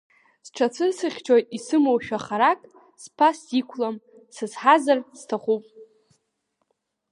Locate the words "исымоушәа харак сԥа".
1.57-3.29